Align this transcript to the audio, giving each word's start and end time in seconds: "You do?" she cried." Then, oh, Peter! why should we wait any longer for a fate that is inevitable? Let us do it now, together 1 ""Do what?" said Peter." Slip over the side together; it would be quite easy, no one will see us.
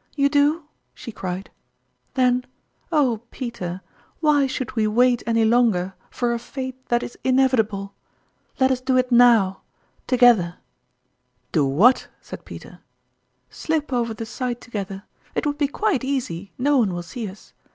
"You 0.14 0.28
do?" 0.28 0.64
she 0.94 1.10
cried." 1.10 1.48
Then, 2.14 2.44
oh, 2.92 3.22
Peter! 3.30 3.80
why 4.20 4.46
should 4.46 4.76
we 4.76 4.86
wait 4.86 5.22
any 5.26 5.46
longer 5.46 5.94
for 6.10 6.34
a 6.34 6.38
fate 6.38 6.86
that 6.90 7.02
is 7.02 7.16
inevitable? 7.24 7.94
Let 8.58 8.70
us 8.70 8.82
do 8.82 8.98
it 8.98 9.10
now, 9.10 9.62
together 10.06 10.42
1 10.42 10.52
""Do 11.52 11.64
what?" 11.64 12.08
said 12.20 12.44
Peter." 12.44 12.80
Slip 13.50 13.90
over 13.90 14.12
the 14.12 14.26
side 14.26 14.60
together; 14.60 15.04
it 15.34 15.46
would 15.46 15.56
be 15.56 15.66
quite 15.66 16.04
easy, 16.04 16.52
no 16.58 16.76
one 16.76 16.92
will 16.92 17.02
see 17.02 17.26
us. 17.26 17.54